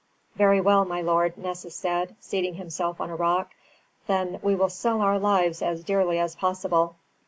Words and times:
"Very 0.35 0.59
well, 0.59 0.83
my 0.83 0.99
lord," 0.99 1.37
Nessus 1.37 1.75
said, 1.75 2.15
seating 2.19 2.55
himself 2.55 2.99
on 2.99 3.11
a 3.11 3.15
rock, 3.15 3.51
"then 4.07 4.39
we 4.41 4.55
will 4.55 4.67
sell 4.67 4.99
our 5.01 5.19
lives 5.19 5.61
as 5.61 5.83
dearly 5.83 6.17
as 6.17 6.33
possible." 6.33 6.95